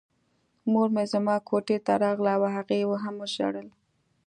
[0.71, 3.67] مور مې زما کوټې ته راغله او هغې هم ژړل